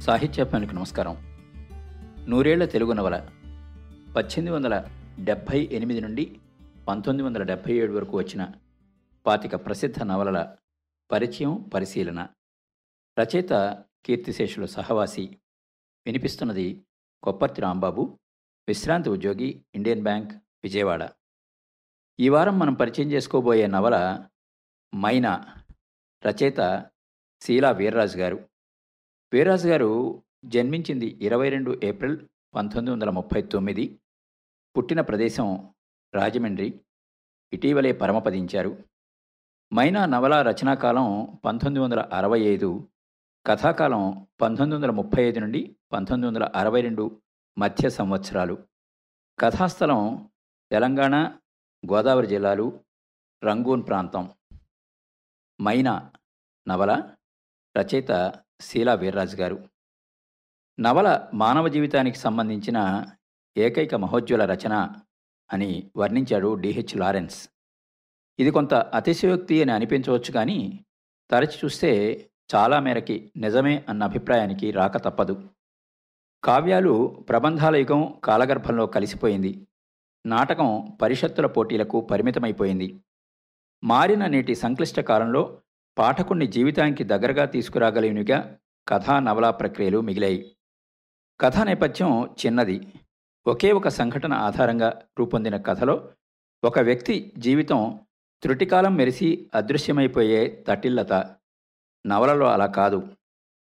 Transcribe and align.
సాహిత్యాభిమానికి 0.00 0.74
నమస్కారం. 0.74 1.16
నూరేళ్ళ 2.28 2.64
తెలుగు 2.64 2.92
నవల 2.92 3.30
పద్దెనిమిది 4.16 4.50
వందల 4.50 4.84
డెబ్భై 5.24 5.68
ఎనిమిది 5.72 6.00
నుండి 6.00 6.40
పంతొమ్మిది 6.88 7.26
వందల 7.26 7.42
డెబ్భై 7.42 7.72
ఏడు 7.72 7.92
వరకు 7.92 8.16
వచ్చిన 8.16 8.48
పాతిక 9.26 9.66
ప్రసిద్ధ 9.66 10.02
నవలల 10.02 10.56
పరిచయం 11.12 11.54
పరిశీలన. 11.74 12.28
రచయిత 13.20 13.84
కీర్తిశేషులు 14.04 14.66
సహవాసి. 14.66 15.38
వినిపిస్తున్నది 16.06 16.84
కొప్పర్తి 17.22 17.60
రాంబాబు 17.60 18.18
విశ్రాంతి 18.68 19.10
ఉద్యోగి 19.10 19.64
ఇండియన్ 19.74 20.02
బ్యాంక్ 20.02 20.32
విజయవాడ. 20.64 21.08
ఈ 22.20 22.28
వారం 22.28 22.58
మనం 22.58 22.74
పరిచయం 22.74 23.12
చేసుకోబోయే 23.12 23.66
నవల 23.66 24.26
మైనా 24.94 25.44
రచయిత 26.26 26.86
శీలా 27.42 27.70
వీర్రాజు 27.70 28.18
గారు. 28.18 28.49
వీరాజు 29.32 29.68
గారు 29.68 30.22
జన్మించింది 30.44 31.06
ఇరవై 31.06 31.48
రెండు 31.48 31.80
ఏప్రిల్ 31.84 32.26
పంతొమ్మిది 32.54 32.90
వందల 32.90 33.10
ముప్పై 33.10 33.42
తొమ్మిది. 33.42 34.00
పుట్టిన 34.76 35.00
ప్రదేశం 35.00 35.74
రాజమండ్రి. 36.14 36.80
ఇటీవలే 37.52 37.92
పరమపదించారు. 37.92 38.84
మైనా 39.74 40.06
నవల 40.06 40.42
రచనాకాలం 40.42 41.38
పంతొమ్మిది 41.44 41.84
వందల 41.84 42.00
అరవై 42.00 42.40
ఐదు. 42.40 42.88
కథాకాలం 43.46 44.26
పంతొమ్మిది 44.40 44.74
వందల 44.74 44.90
ముప్పై 44.90 45.22
ఐదు 45.22 45.40
నుండి 45.40 45.76
పంతొమ్మిది 45.92 46.26
వందల 46.26 46.52
అరవై 46.54 46.80
రెండు 46.80 47.22
మధ్య 47.58 47.90
సంవత్సరాలు. 47.90 48.58
కథాస్థలం 49.40 50.30
తెలంగాణ 50.70 51.38
గోదావరి 51.92 52.26
జిల్లాలు 52.26 52.80
రంగూన్ 53.44 53.86
ప్రాంతం. 53.86 54.30
మైనా 55.62 56.12
నవల 56.68 57.14
రచయిత 57.76 58.10
శీలా 58.60 58.94
వీర్రాజు 58.94 59.36
గారు. 59.36 59.68
నవల 60.80 61.28
మానవ 61.34 61.68
జీవితానికి 61.68 62.18
సంబంధించిన 62.18 63.06
ఏకైక 63.56 63.94
మహోజ్వల 63.94 64.44
రచన 64.44 64.88
అని 65.52 65.90
వర్ణించాడు 65.96 66.54
డిహెచ్ 66.54 66.96
లారెన్స్. 66.96 67.48
ఇది 68.38 68.50
కొంత 68.50 68.74
అతిశయోక్తి 68.74 69.62
అని 69.62 69.72
అనిపించవచ్చు 69.72 70.32
కానీ 70.32 70.84
తరచి 71.30 71.58
చూస్తే 71.64 71.90
చాలా 72.54 72.80
మేరకి 72.80 73.32
నిజమే 73.36 73.84
అన్న 73.88 74.04
అభిప్రాయానికి 74.04 74.70
రాక 74.70 74.96
తప్పదు. 74.96 75.48
కావ్యాలు 76.44 77.24
ప్రబంధాల 77.28 77.76
యుగం 77.76 78.20
కాలగర్భంలో 78.24 78.86
కలిసిపోయింది. 78.86 79.66
నాటకం 80.26 80.98
పరిషత్తుల 81.02 81.46
పోటీలకు 81.46 82.00
పరిమితమైపోయింది. 82.00 83.00
మారిన 83.84 84.26
నేటి 84.26 84.54
సంక్లిష్ట 84.54 85.00
కాలంలో 85.00 85.62
పాఠకుణ్ణి 86.00 86.46
జీవితానికి 86.46 87.04
దగ్గరగా 87.04 87.44
తీసుకురాగలిగినగా 87.44 88.58
కథా 88.88 89.18
నవలా 89.18 89.50
ప్రక్రియలు 89.50 90.00
మిగిలాయి. 90.00 90.56
కథా 91.40 91.64
నేపథ్యం 91.64 92.26
చిన్నది. 92.26 92.86
ఒకే 93.46 93.72
ఒక 93.72 93.88
సంఘటన 93.88 94.32
ఆధారంగా 94.32 95.02
రూపొందిన 95.18 95.56
కథలో 95.56 96.12
ఒక 96.64 96.78
వ్యక్తి 96.78 97.32
జీవితం 97.38 98.00
త్రుటికాలం 98.42 98.94
మెరిసి 98.94 99.50
అదృశ్యమైపోయే 99.54 100.64
తటిల్లత. 100.68 101.12
నవలలో 102.06 102.46
అలా 102.46 102.66
కాదు. 102.66 103.08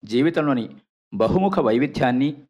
జీవితంలోని 0.06 0.76
బహుముఖ 1.14 1.60
వైవిధ్యాన్ని 1.60 2.42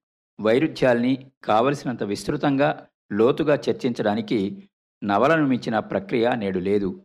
వైరుధ్యాల్ని 0.41 1.31
కావలసినంత 1.43 2.03
విస్తృతంగా 2.03 2.87
లోతుగా 3.11 3.55
చర్చించడానికి 3.55 4.69
నవలను 5.03 5.47
మించిన 5.47 5.79
ప్రక్రియ 5.79 6.35
నేడు 6.35 6.59
లేదు. 6.59 7.01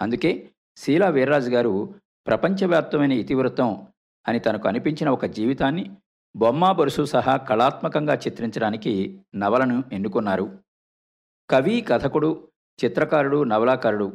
అందుకే 0.00 0.50
శీలా 0.80 1.08
వీర్రాజు 1.08 1.50
గారు 1.50 1.94
ప్రపంచవ్యాప్తమైన 2.26 3.12
ఇతివృత్తం 3.12 3.86
అని 4.28 4.38
తనకు 4.38 4.68
అనిపించిన 4.68 5.08
ఒక 5.08 5.24
జీవితాన్ని 5.24 5.90
బొమ్మ 6.36 6.72
బొరుసు 6.72 7.04
సహా 7.04 7.36
కళాత్మకంగా 7.36 8.14
చిత్రించడానికి 8.14 8.92
నవలను 9.34 9.84
ఎన్నుకున్నారు. 9.92 10.46
కవి 11.50 11.80
కథకుడు 11.80 12.48
చిత్రకారుడు 12.84 13.44
నవలాకారుడు 13.44 14.12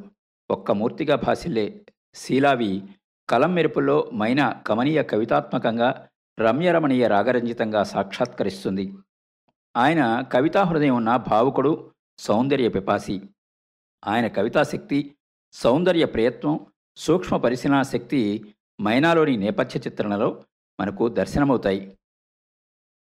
ఒక్క 0.51 0.71
మూర్తిగా 0.71 1.15
భాసిల్లే 1.15 1.85
శీలావి 2.15 2.83
కలం 3.29 3.53
మెరుపుల్లో 3.53 4.09
మైన 4.13 4.61
కమనీయ 4.67 5.03
కవితాత్మకంగా 5.03 6.07
రమ్యరమణీయ 6.39 7.07
రాగరంజితంగా 7.07 7.83
సాక్షాత్కరిస్తుంది. 7.83 8.93
ఆయన 9.77 10.21
కవితా 10.21 10.63
హృదయం 10.63 10.95
ఉన్న 10.95 11.15
భావుకుడు 11.15 11.91
సౌందర్య 12.19 12.69
పిపాసి. 12.69 13.21
ఆయన 14.07 14.27
కవితాశక్తి 14.27 15.15
సౌందర్య 15.55 16.05
ప్రయత్నం 16.05 16.59
సూక్ష్మ 16.97 17.38
పరిశీలనా 17.38 17.83
శక్తి 17.83 18.53
మైనాలోని 18.81 19.38
నేపథ్య 19.38 19.79
చిత్రణలో 19.79 20.43
మనకు 20.79 21.07
దర్శనమవుతాయి. 21.07 21.97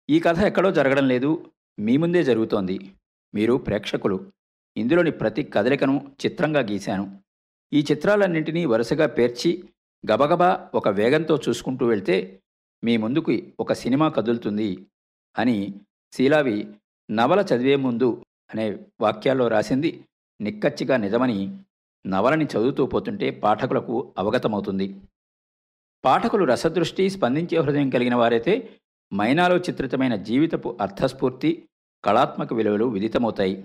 ఈ 0.10 0.20
కథ 0.20 0.40
ఎక్కడో 0.40 0.72
జరగడం 0.72 1.08
లేదు 1.08 1.52
మీ 1.80 1.98
ముందే 1.98 2.24
జరుగుతోంది. 2.24 2.96
మీరు 3.36 3.54
ప్రేక్షకులు. 3.54 4.32
ఇందులోని 4.78 5.12
ప్రతి 5.12 5.44
కదలికను 5.44 6.16
చిత్రంగా 6.26 6.60
గీశాను. 6.60 7.22
ఈ 7.74 7.86
చిత్రాలన్నింటినీ 7.92 8.66
వరుసగా 8.66 9.08
పేర్చి 9.08 9.70
గబగబా 10.12 10.70
ఒక 10.74 10.88
వేగంతో 10.88 11.40
చూసుకుంటూ 11.50 11.86
వెళ్తే 11.86 12.42
మీ 12.84 12.98
ముందుకు 12.98 13.52
ఒక 13.60 13.74
సినిమా 13.74 14.10
కదులుతుంది 14.10 14.86
అని 15.38 15.74
శీలావి 16.14 16.74
నవల 17.12 17.40
చదివే 17.40 17.76
ముందు 17.76 18.26
అనే 18.50 18.86
వాక్యాల్లో 19.02 19.48
రాసింది 19.48 20.06
నిక్కచ్చిగా 20.42 20.98
నిజమని 20.98 21.58
నవలని 22.08 22.46
చదువుతూ 22.46 22.86
పోతుంటే 22.86 23.30
పాఠకులకు 23.30 24.14
అవగతమవుతుంది. 24.18 24.96
పాఠకులు 26.06 26.46
రసదృష్టి 26.46 27.10
స్పందించే 27.10 27.58
హృదయం 27.58 27.90
కలిగిన 27.90 28.16
వారైతే 28.16 28.70
మైనాలో 29.14 29.58
చిత్రితమైన 29.58 30.16
జీవితపు 30.16 30.78
అర్థస్ఫూర్తి 30.82 31.70
కళాత్మక 32.06 32.54
విలువలు 32.54 32.86
విదితమవుతాయి. 32.86 33.64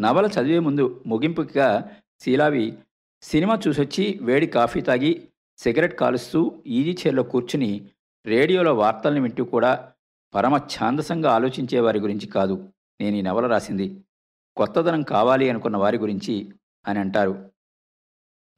నవల 0.00 0.26
చదివే 0.26 0.58
ముందు 0.58 1.04
ముగింపుగా 1.06 1.90
శీలావి 2.20 2.78
సినిమా 3.22 3.58
చూసొచ్చి 3.68 4.18
వేడి 4.22 4.46
కాఫీ 4.46 4.80
తాగి 4.80 5.28
సిగరెట్ 5.58 5.98
కాలుస్తూ 5.98 6.62
ఈజీ 6.66 6.92
చైర్లో 6.92 7.22
కూర్చుని 7.22 7.88
రేడియోలో 8.26 8.74
వార్తల్ని 8.74 9.20
వింటూ 9.20 9.44
కూడా 9.44 9.92
పరమ 10.34 10.56
ఛాందసంగా 10.56 11.30
ఆలోచించే 11.30 11.80
వారి 11.80 12.00
గురించి 12.00 12.26
కాదు. 12.26 12.68
నేను 13.00 13.16
ఈ 13.16 13.22
నవల 13.22 13.46
రాసింది. 13.46 14.00
కొత్తదనం 14.56 15.02
కావాలి 15.02 15.50
అనుకున్న 15.50 15.76
వారి 15.76 15.98
గురించి 15.98 16.52
అని 16.86 16.98
అంటారు. 16.98 17.50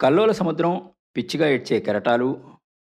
కల్లోల 0.01 0.33
సముద్రం 0.33 0.91
పిచ్చిగా 1.17 1.49
ఏడ్చే 1.49 1.81
కెరటాలు 1.81 2.27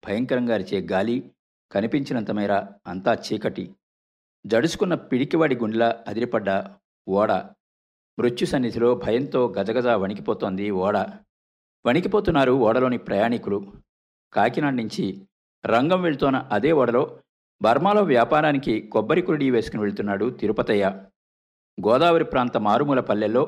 భయంకరంగా 0.03 0.53
అరిచే 0.53 0.81
గాలి 0.81 1.31
కనిపించినంత 1.71 2.31
మేర 2.31 2.53
అంతా 2.87 3.13
చీకటి. 3.13 3.75
జడుసుకున్న 4.45 4.95
పిడికివాడి 4.95 5.55
గుండెలా 5.55 6.03
అదిరిపడ్డ 6.07 6.49
ఓడ. 7.09 7.31
మృత్యు 8.19 8.45
సన్నిధిలో 8.47 8.95
భయంతో 8.95 9.53
గజగజ 9.59 9.87
వణికిపోతోంది 9.87 10.69
ఓడ. 10.71 10.97
వణికిపోతున్నారు 11.85 12.51
ఓడలోని 12.51 12.97
ప్రయాణికులు. 12.97 13.59
కాకినాడ 14.33 14.73
నుంచి 14.73 15.27
రంగం 15.65 16.01
వెళ్తోన్న 16.01 16.37
అదే 16.51 16.71
ఓడలో 16.71 17.03
బర్మాలో 17.61 18.03
వ్యాపారానికి 18.03 18.81
కొబ్బరి 18.81 19.21
కురుడి 19.21 19.51
వేసుకుని 19.51 19.81
వెళ్తున్నాడు 19.81 20.29
తిరుపతయ్య. 20.29 20.85
గోదావరి 21.77 22.25
ప్రాంత 22.25 22.57
మారుమూల 22.57 22.99
పల్లెల్లో 22.99 23.43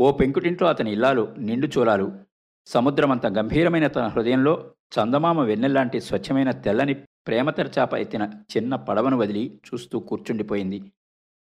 ఓ 0.00 0.12
పెంకుటింట్లో 0.12 0.68
అతని 0.68 0.92
ఇల్లాలు 0.92 1.34
నిండు 1.38 1.66
చూలాలు 1.66 2.29
సముద్రమంత 2.66 3.26
గంభీరమైన 3.26 3.86
తన 3.86 4.06
హృదయంలో 4.06 4.70
చందమామ 4.98 5.40
వెన్నెల్లాంటి 5.40 6.00
స్వచ్ఛమైన 6.00 6.50
తెల్లని 6.50 6.94
ప్రేమతెరచాప 6.94 7.94
ఎత్తిన 7.94 8.30
చిన్న 8.56 8.76
పడవను 8.76 9.16
వదిలి 9.16 9.60
చూస్తూ 9.66 10.00
కూర్చుండిపోయింది. 10.00 10.92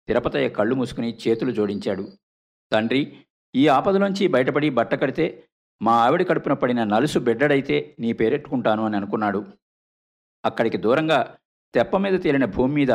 తిరుపతయ్య 0.09 0.49
కళ్ళు 0.49 0.75
మూసుకుని 0.75 1.19
చేతులు 1.29 1.51
జోడించాడు. 1.51 2.09
తండ్రి 2.73 3.19
ఈ 3.55 3.69
ఆపదలోంచి 3.69 4.29
బయటపడి 4.29 4.71
బట్ట 4.71 4.95
కడితే 4.95 5.45
మా 5.83 5.93
ఆవిడ 5.93 6.29
కడుపున 6.29 6.53
పడిన 6.53 6.85
నలుసు 6.85 7.19
బిడ్డడైతే 7.19 7.97
నీ 8.01 8.13
పేరెట్టుకుంటాను 8.13 8.85
అని 8.85 8.97
అనుకున్నాడు. 8.97 9.47
అక్కడికి 10.45 10.77
దూరంగా 10.77 11.37
తెప్ప 11.75 11.97
మీద 11.97 12.23
తేలిన 12.23 12.45
భూమి 12.45 12.75
మీద 12.75 12.93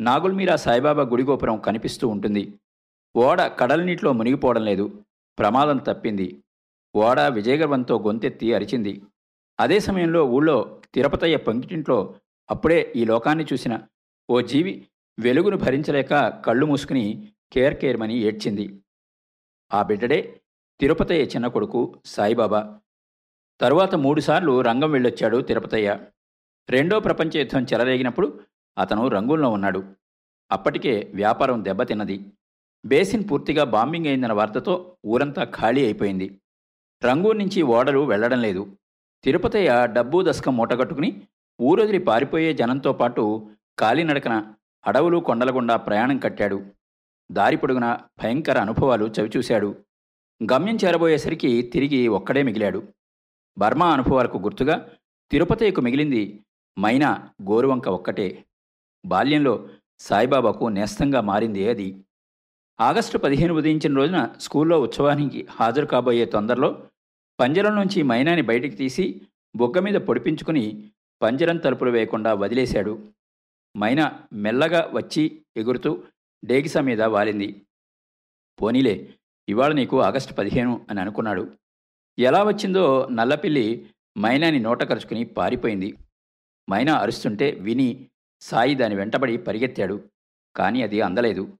నాగుల్మీరా 0.00 0.56
సాయిబాబా 0.56 1.02
గుడి 1.02 1.22
గోపురం 1.22 1.58
కనిపిస్తూ 1.58 2.08
ఉంటుంది. 2.08 2.58
ఓడ 3.16 3.42
కడల 3.42 3.82
నీటిలో 3.82 4.12
మునిగిపోవడం 4.12 4.64
లేదు. 4.64 5.04
ప్రమాదం 5.38 5.76
తప్పింది. 5.76 6.42
ఓడ 6.96 7.20
విజయగర్వంతో 7.20 7.98
గొంతెత్తి 7.98 8.54
అరిచింది. 8.54 9.02
అదే 9.60 9.80
సమయంలో 9.80 10.24
ఊళ్ళో 10.24 10.82
తిరుపతయ్య 10.94 11.36
పంకిటింట్లో 11.36 12.14
అప్పుడే 12.50 12.92
ఈ 12.96 13.04
లోకాన్ని 13.04 13.46
చూసిన 13.52 13.78
ఓ 14.30 14.40
జీవి 14.40 14.88
వెలుగును 15.18 15.56
భరించలేక 15.56 16.28
కళ్ళు 16.28 16.66
మూసుకుని 16.66 17.32
కేర్ 17.52 17.74
కేర్మని 17.74 18.18
ఏడ్చింది. 18.18 18.82
ఆ 19.74 19.82
బిడ్డడే 19.82 20.40
తిరుపతయ్య 20.80 21.24
చిన్న 21.24 21.46
కొడుకు 21.46 21.98
సాయిబాబా. 22.04 22.78
తరువాత 23.60 23.94
మూడుసార్లు 23.94 24.60
రంగం 24.60 24.90
వెళ్ళొచ్చాడు 24.90 25.40
తిరుపతయ్య. 25.40 25.98
రెండో 26.70 27.00
ప్రపంచ 27.00 27.38
యుద్ధం 27.38 27.62
చెలరేగినప్పుడు 27.62 28.40
అతను 28.78 29.08
రంగుల్లో 29.08 29.50
ఉన్నాడు. 29.50 29.84
అప్పటికే 30.52 31.12
వ్యాపారం 31.14 31.64
దెబ్బతిన్నది. 31.64 32.26
బేసిన్ 32.86 33.24
పూర్తిగా 33.30 33.64
బాంబింగ్ 33.64 34.06
అయిందన్న 34.06 34.32
వార్తతో 34.32 34.96
ఊరంతా 35.06 35.44
ఖాళీ 35.44 35.84
అయిపోయింది. 35.84 36.38
రంగూన్ 37.04 37.38
నుంచి 37.38 37.62
ఓడలు 37.62 37.98
వెళ్ళడం 37.98 38.42
లేదు. 38.42 38.76
తిరుపతయ్య 39.24 39.88
డబ్బు 39.92 40.24
దశకం 40.28 40.56
మూటగట్టుకుని 40.56 41.22
ఊరొదిలి 41.60 41.98
పారిపోయే 41.98 42.54
జనంతో 42.54 42.92
పాటు 42.92 43.50
కాలినడకన 43.78 44.54
అడవులు 44.86 45.18
కొండలగుండా 45.18 45.76
ప్రయాణం 45.76 46.18
కట్టాడు. 46.18 46.64
దారి 47.32 47.56
పొడుగున 47.56 47.98
భయంకర 48.22 48.58
అనుభవాలు 48.58 49.10
చవిచూశాడు. 49.20 49.76
గమ్యం 50.52 50.78
చేరబోయేసరికి 50.84 51.62
తిరిగి 51.62 52.08
ఒక్కడే 52.08 52.42
మిగిలాడు. 52.42 52.82
బర్మా 53.58 53.92
అనుభవాలకు 53.92 54.38
గుర్తుగా 54.38 54.88
తిరుపతికు 55.30 55.80
మిగిలింది 55.80 56.40
మైనా 56.78 57.28
గోరువంక 57.50 57.88
ఒక్కటే. 57.88 58.44
బాల్యంలో 59.06 59.68
సాయిబాబాకు 59.98 60.64
నేస్తంగా 60.64 61.20
మారింది 61.20 61.68
అది. 61.68 61.96
ఆగస్టు 62.80 63.18
పదిహేను 63.18 63.54
ఉదయించిన 63.54 63.96
రోజున 63.96 64.28
స్కూల్లో 64.40 64.80
ఉత్సవానికి 64.80 65.46
హాజరు 65.50 65.86
కాబోయే 65.86 66.24
తొందరలో 66.24 66.82
పంజరం 67.42 67.76
నుంచి 67.76 68.02
మైనాని 68.02 68.42
బయటికి 68.42 68.76
తీసి 68.76 69.20
బొగ్గ 69.56 69.80
మీద 69.80 69.94
పొడిపించుకుని 69.94 70.90
పంజరం 71.22 71.56
తలుపులు 71.56 71.90
వేయకుండా 71.90 72.34
వదిలేశాడు. 72.34 73.08
మైనా 73.76 74.22
మెల్లగా 74.32 74.90
వచ్చి 74.92 75.42
ఎగురుతూ 75.56 76.02
డేగిస 76.44 76.76
మీద 76.76 77.02
వాలింది. 77.02 77.62
పోనీలే 78.62 79.14
ఇవాళ 79.48 79.72
నీకు 79.72 80.00
ఆగస్టు 80.00 80.34
పదిహేను 80.34 80.86
అని 80.90 81.00
అనుకున్నాడు. 81.00 81.52
ఎలా 82.18 82.42
వచ్చిందో 82.42 83.08
నల్లపిల్లి 83.12 83.90
మైనాని 84.18 84.58
నోట 84.58 84.82
కరుచుకుని 84.82 85.24
పారిపోయింది. 85.24 85.96
మైనా 86.70 86.94
అరుస్తుంటే 86.94 87.50
విని 87.50 88.06
సాయి 88.40 88.74
దాని 88.74 88.94
వెంటబడి 88.94 89.36
పరిగెత్తాడు. 89.36 90.08
కానీ 90.56 90.82
అది 90.82 91.00
అందలేదు. 91.00 91.58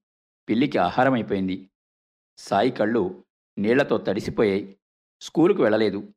పిల్లికి 0.48 0.78
ఆహారం 0.78 1.12
అయిపోయింది 1.12 1.68
సాయి 2.38 2.70
కళ్ళు 2.70 3.24
నీళ్ళతో 3.58 3.98
తడిసిపోయాయి. 3.98 4.76
స్కూలుకు 5.22 5.62
వెళ్ళలేదు. 5.62 6.08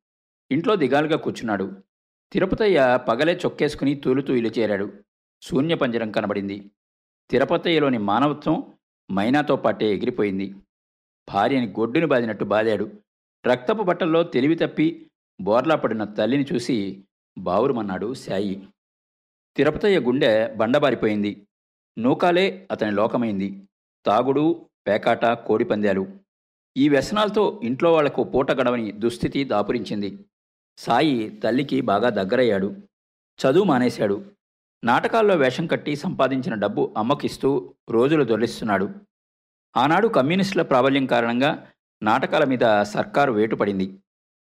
ఇంట్లో 0.51 0.75
దిగాలుగా 0.75 1.17
కూర్చున్నాడు. 1.17 1.81
తిరుపతయ్య 2.33 2.99
పగలే 3.09 3.39
చొక్కేసుకుని 3.45 3.95
తూలుతూ 3.95 4.33
ఇల్లు 4.33 4.59
చేరాడు. 4.59 4.93
శూన్య 5.41 5.75
పంజరం 5.75 6.11
కనబడింది. 6.11 6.71
తిరుపతయ్యలోని 7.29 7.97
మానవత్వం 7.97 8.73
మైనాతో 9.11 9.55
పాటే 9.55 9.93
ఎగిరిపోయింది. 9.93 10.55
భార్యని 11.33 11.67
గొడ్డుని 11.67 12.05
బాదినట్టు 12.05 12.43
బాదాడు. 12.43 12.91
రక్తపు 13.47 13.83
బట్టల్లో 13.83 14.23
తెలివి 14.23 14.55
తప్పి 14.55 15.11
బోర్లా 15.41 15.75
పడిన 15.75 16.03
తల్లిని 16.03 16.45
చూసి 16.53 17.03
బావురుమన్నాడు 17.37 18.13
శాయి. 18.13 18.67
తిరుపతయ్య 19.57 19.99
గుండె 19.99 20.47
బండబారిపోయింది. 20.47 21.47
నూకాలే 21.99 22.67
అతని 22.71 22.91
లోకమైంది. 22.91 23.61
తాగుడు 24.05 24.69
పేకాట 24.87 25.25
కోడిపందాలు. 25.25 26.24
ఈ 26.77 26.89
వ్యసనాలతో 26.89 27.61
ఇంట్లో 27.63 27.93
వాళ్ళకు 27.93 28.23
పూట 28.23 28.51
గడవని 28.51 28.91
దుస్థితి 28.91 29.43
దాపురించింది. 29.43 30.25
సాయి 30.77 31.29
తల్లికి 31.29 31.81
బాగా 31.81 32.09
దగ్గరయ్యాడు. 32.09 32.75
చదువు 33.39 33.63
మానేశాడు. 33.63 34.25
నాటకాల్లో 34.83 35.35
వేషం 35.35 35.67
కట్టి 35.67 35.95
సంపాదించిన 35.95 36.53
డబ్బు 36.53 36.93
అమ్మకిస్తూ 36.97 37.73
రోజులు 37.89 38.23
దొరిస్తున్నాడు 38.23 38.89
ఆనాడు 39.77 40.07
కమ్యూనిస్టుల 40.07 40.61
ప్రాబల్యం 40.61 41.05
కారణంగా 41.05 41.67
నాటకాల 42.03 42.43
మీద 42.43 42.81
సర్కారు 42.81 43.31
వేటుపడింది. 43.31 43.97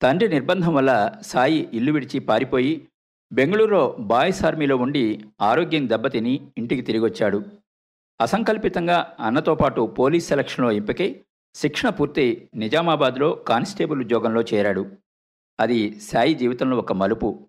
తండ్రి 0.02 0.28
నిర్బంధం 0.28 0.74
వల్ల 0.74 1.12
సాయి 1.22 1.70
ఇల్లు 1.74 1.92
విడిచి 1.92 2.18
పారిపోయి 2.18 2.88
బెంగళూరులో 3.32 3.96
బాయ్స్ 4.00 4.44
ఆర్మీలో 4.44 4.76
ఉండి 4.76 5.24
ఆరోగ్యం 5.40 5.88
దెబ్బతిని 5.88 6.50
ఇంటికి 6.58 6.82
తిరిగొచ్చాడు. 6.82 7.44
అసంకల్పితంగా 8.20 9.16
అన్నతో 9.20 9.54
పాటు 9.54 9.94
పోలీస్ 9.98 10.28
సెలక్షన్లో 10.28 10.72
ఎంపికై 10.72 11.24
శిక్షణ 11.54 11.88
పూర్తి 11.88 12.48
నిజామాబాద్లో 12.54 13.32
కానిస్టేబుల్ 13.34 14.00
ఉద్యోగంలో 14.00 14.42
చేరాడు. 14.42 14.92
అది 15.60 16.00
సాయి 16.00 16.34
జీవితంలో 16.34 16.78
ఒక 16.78 16.92
మలుపు. 16.92 17.48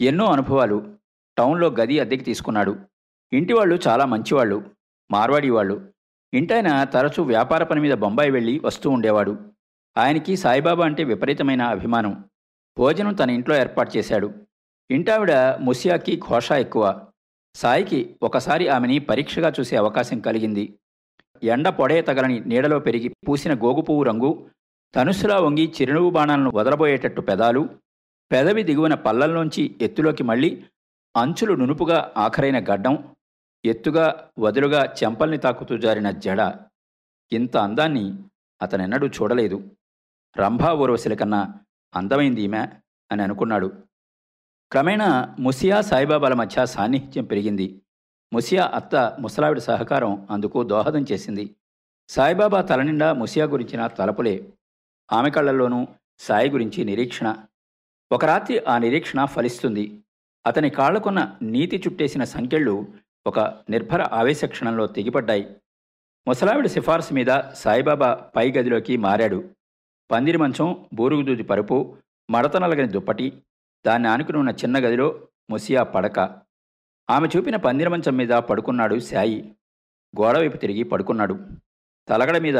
ఎన్నో 0.00 0.24
అనుభవాలు 0.24 0.94
టౌన్లో 1.38 1.68
గది 1.68 2.00
అద్దెకి 2.00 2.24
తీసుకున్నాడు. 2.24 2.76
ఇంటివాళ్ళు 3.32 3.78
చాలా 3.88 4.04
మంచివాళ్ళు 4.04 4.70
మార్వాడి 5.10 5.50
వాళ్ళు. 5.50 5.92
ఇంటాయన 6.34 6.84
తరచూ 6.84 7.22
వ్యాపార 7.22 7.64
పని 7.64 7.80
మీద 7.80 7.94
బొంబాయి 7.94 8.30
వెళ్ళి 8.30 8.60
వస్తూ 8.64 8.90
ఉండేవాడు. 8.90 9.38
ఆయనకి 9.98 10.36
సాయిబాబా 10.36 10.84
అంటే 10.84 11.04
విపరీతమైన 11.04 11.62
అభిమానం. 11.62 12.24
భోజనం 12.78 13.14
తన 13.14 13.30
ఇంట్లో 13.30 13.56
ఏర్పాటు 13.56 13.96
చేశాడు. 13.96 14.34
ఇంటావిడ 14.90 15.32
ముసియాకి 15.60 16.16
ఘోష 16.16 16.52
ఎక్కువ. 16.52 17.06
సాయికి 17.54 18.16
ఒకసారి 18.22 18.68
ఆమెని 18.68 18.98
పరీక్షగా 18.98 19.52
చూసే 19.60 19.76
అవకాశం 19.76 20.20
కలిగింది. 20.20 20.78
ఎండ 21.42 21.68
పొడే 21.68 22.02
తగలని 22.02 22.40
నీడలో 22.40 22.78
పెరిగి 22.78 23.08
పూసిన 23.28 23.54
గోగు 23.54 23.80
పువ్వు 23.80 24.02
రంగు 24.02 24.50
తనుసులా 24.94 25.38
వంగి 25.38 25.72
చిరునవ్వు 25.80 26.10
బాణాలను 26.10 26.50
వదలబోయేటట్టు 26.50 27.20
పెదాలు 27.20 27.68
పెదవి 28.32 28.62
దిగువన 28.62 28.94
పల్లల్లోంచి 28.94 29.76
ఎత్తులోకి 29.80 30.22
మళ్ళీ 30.22 30.64
అంచులు 31.16 31.54
నునుపుగా 31.54 32.12
ఆఖరైన 32.16 32.58
గడ్డం 32.58 33.14
ఎత్తుగా 33.64 34.28
వదులుగా 34.38 34.94
చెంపల్ని 35.04 35.38
తాకుతూ 35.38 35.76
జారిన 35.76 36.10
జడ. 36.10 36.54
ఇంత 37.32 37.56
అందాన్ని 37.56 38.14
అతనెన్నడూ 38.62 39.06
చూడలేదు. 39.06 39.70
రంభా 40.38 40.72
ఊర్వశిల 40.72 41.14
కన్నా 41.14 41.54
అందమైంది 41.94 42.42
ఈమె 42.42 42.66
అని 43.12 43.22
అనుకున్నాడు. 43.22 43.82
క్రమేణా 44.72 45.36
ముసియా 45.40 45.80
సాయిబాబాల 45.80 46.34
మధ్య 46.34 46.66
సాన్నిహిత్యం 46.66 47.24
పెరిగింది. 47.24 47.82
ముసియా 48.32 48.70
అత్త 48.74 49.16
ముసలావిడ 49.20 49.58
సహకారం 49.58 50.26
అందుకు 50.30 50.62
దోహదం 50.62 51.04
చేసింది. 51.12 51.56
సాయిబాబా 52.08 52.60
తలనిండా 52.60 53.12
ముసియా 53.12 53.46
గురించిన 53.46 53.86
తలపులే. 53.86 54.48
ఆమె 55.12 55.30
కళ్ళల్లోనూ 55.30 55.86
సాయి 56.18 56.50
గురించి 56.50 56.84
నిరీక్షణ. 56.84 57.36
ఒక 58.12 58.24
రాత్రి 58.24 58.64
ఆ 58.64 58.78
నిరీక్షణ 58.78 59.24
ఫలిస్తుంది. 59.24 60.02
అతని 60.46 60.70
కాళ్ళకున్న 60.70 61.36
నీతి 61.42 61.82
చుట్టేసిన 61.86 62.24
సంఖ్యళ్ళు 62.24 62.86
ఒక 63.26 63.40
నిర్భర 63.40 64.02
ఆవేశక్షణంలో 64.02 64.86
తెగిపడ్డాయి. 64.86 65.56
ముసలావిడ 66.28 66.66
సిఫార్సు 66.66 67.14
మీద 67.14 67.40
సాయిబాబా 67.54 68.14
పై 68.36 68.52
గదిలోకి 68.52 68.96
మారాడు. 68.96 69.50
పందిరి 70.10 70.38
మంచం 70.38 70.86
బూరుగుదూది 70.94 71.42
పరుపు 71.42 71.96
మడత 72.30 72.56
నలగని 72.56 72.88
దుప్పటి 72.88 73.42
దాన్ని 73.86 74.08
ఆనుకుని 74.08 74.38
ఉన్న 74.38 74.50
చిన్న 74.50 74.78
గదిలో 74.78 75.28
ముసియా 75.50 75.82
పడక. 75.82 76.45
ఆమె 77.10 77.28
చూపిన 77.36 77.56
పందిర 77.56 77.88
మంచం 77.88 78.16
మీద 78.16 78.28
పడుకున్నాడు 78.28 78.98
శాయి. 78.98 79.56
గోడవైపు 80.20 80.56
తిరిగి 80.56 80.82
పడుకున్నాడు. 80.82 81.46
తలగడ 82.08 82.38
మీద 82.38 82.58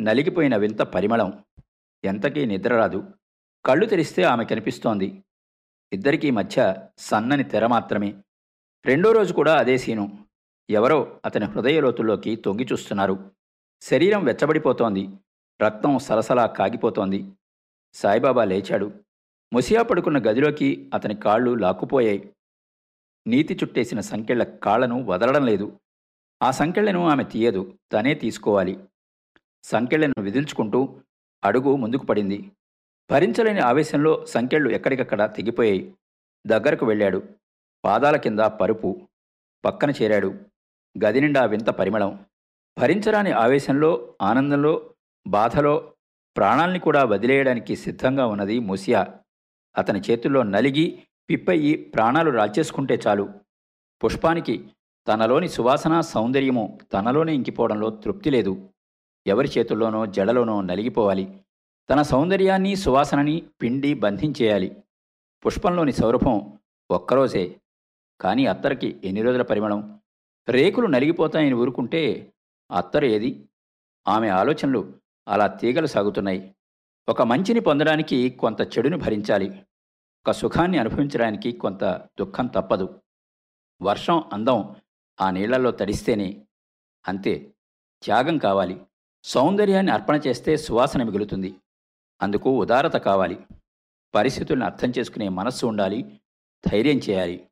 నలిగిపోయిన 0.00 0.56
వింత 0.56 0.82
పరిమళం. 0.82 1.44
ఎంతకీ 2.04 2.44
నిద్ర 2.44 2.74
రాదు. 2.74 3.08
కళ్ళు 3.64 3.86
తెరిస్తే 3.86 4.22
ఆమె 4.22 4.44
కనిపిస్తోంది. 4.44 5.24
ఇద్దరికీ 5.92 6.30
మధ్య 6.30 6.74
సన్నని 6.98 7.44
తెర 7.44 7.66
మాత్రమే. 7.66 8.14
రెండో 8.86 9.12
రోజు 9.12 9.32
కూడా 9.32 9.58
అదే 9.58 9.78
సీను. 9.78 10.18
ఎవరో 10.70 11.20
అతని 11.24 11.44
హృదయ 11.44 11.80
లోతుల్లోకి 11.80 12.36
తొంగి 12.36 12.66
చూస్తున్నారు. 12.72 13.30
శరీరం 13.82 14.24
వెచ్చబడిపోతోంది. 14.24 15.08
రక్తం 15.62 15.98
సలసలా 15.98 16.46
కాగిపోతోంది. 16.46 17.32
సాయిబాబా 17.94 18.44
లేచాడు. 18.44 18.92
ముసియా 19.52 19.82
పడుకున్న 19.82 20.18
గదిలోకి 20.18 20.90
అతని 20.94 21.14
కాళ్ళు 21.14 21.54
లాక్కుపోయాయి. 21.54 22.32
నీతి 23.26 23.54
చుట్టేసిన 23.54 24.00
సంకెళ్ళ 24.00 24.42
కాళ్ళను 24.44 25.04
వదలడం 25.04 25.46
లేదు. 25.46 25.80
ఆ 26.42 26.50
సంకెళ్ళను 26.50 27.08
ఆమె 27.08 27.24
తీయదు 27.24 27.78
తనే 27.92 28.14
తీసుకోవాలి. 28.14 28.78
సంకెళ్ళను 29.64 30.22
విదిల్చుకుంటూ 30.22 31.00
అడుగు 31.44 31.76
ముందుకు 31.76 32.06
పడింది. 32.06 32.52
భరించలేని 33.10 33.60
ఆవేశంలో 33.60 34.26
సంకెళ్ళు 34.26 34.70
ఎక్కడికక్కడ 34.70 35.32
తెగిపోయాయి. 35.36 35.94
దగ్గరకు 36.46 36.86
వెళ్ళాడు. 36.86 37.28
పాదాల 37.84 38.16
కింద 38.16 38.40
పరుపు 38.40 39.08
పక్కన 39.64 39.90
చేరాడు. 39.90 40.34
గది 41.04 41.20
నిండా 41.20 41.44
వింత 41.44 41.70
పరిమళం. 41.70 42.24
భరించరాని 42.78 43.32
ఆవేశంలో 43.32 44.14
ఆనందంలో 44.22 44.94
బాధలో 45.26 45.92
ప్రాణాల్ని 46.36 46.78
కూడా 46.78 47.04
వదిలేయడానికి 47.04 47.76
సిద్ధంగా 47.76 48.26
ఉన్నది 48.26 48.58
ముసియా. 48.58 49.06
అతని 49.78 50.00
చేతుల్లో 50.00 50.42
నలిగి 50.42 51.02
పిప్పయ్యి 51.30 51.74
ప్రాణాలు 51.74 52.30
రాల్చేసుకుంటే 52.30 52.98
చాలు. 53.06 53.28
పుష్పానికి 54.04 54.70
తనలోని 55.08 55.48
సువాసన 55.48 56.00
సౌందర్యము 56.00 56.78
తనలోనే 56.92 57.34
ఇంకిపోవడంలో 57.34 57.90
తృప్తి 57.90 58.30
లేదు. 58.30 58.68
ఎవరి 59.26 59.48
చేతుల్లోనో 59.58 60.06
జడలోనో 60.06 60.60
నలిగిపోవాలి. 60.60 61.40
తన 61.90 62.02
సౌందర్యాన్ని 62.02 62.76
సువాసనని 62.76 63.42
పిండి 63.62 63.94
బంధించేయాలి. 63.94 64.76
పుష్పంలోని 65.46 65.92
సౌరభం 65.92 66.58
ఒక్కరోజే. 66.90 67.60
కానీ 68.20 68.46
అత్తరికి 68.46 69.00
ఎన్ని 69.04 69.22
రోజుల 69.22 69.42
పరిమళం? 69.42 70.00
రేకులు 70.48 70.86
నలిగిపోతాయని 70.86 71.54
ఊరుకుంటే 71.54 72.32
అత్తరు 72.76 73.04
ఏది? 73.04 73.44
ఆమె 74.08 74.28
ఆలోచనలు 74.28 74.92
అలా 75.28 75.46
తీగలు 75.46 75.86
సాగుతున్నాయి. 75.86 76.54
ఒక 77.08 77.22
మంచిని 77.22 77.60
పొందడానికి 77.60 78.30
కొంత 78.30 78.60
చెడుని 78.60 78.96
భరించాలి. 78.96 79.62
ఒక 80.26 80.30
సుఖాన్ని 80.30 80.78
అనుభవించడానికి 80.78 81.52
కొంత 81.52 81.84
దుఃఖం 82.20 82.46
తప్పదు. 82.46 83.00
వర్షం 83.82 84.24
అందం 84.32 84.76
ఆ 85.20 85.30
నీళ్ళలో 85.30 85.70
తడిస్తేనే 85.70 86.46
అంతే 87.08 87.54
త్యాగం 88.02 88.38
కావాలి. 88.38 88.80
సౌందర్యాన్ని 89.24 89.92
అర్పణ 89.92 90.14
చేస్తే 90.14 90.56
సువాసన 90.56 91.02
మిగులుతుంది. 91.02 91.54
అందుకు 92.22 92.58
ఉదారత 92.58 92.96
కావాలి. 92.96 93.46
పరిస్థితులను 94.14 94.64
అర్థం 94.64 94.92
చేసుకునే 94.98 95.28
మనస్సు 95.28 95.66
ఉండాలి. 95.66 96.20
ధైర్యం 96.72 96.96
చేయాలి. 96.96 97.48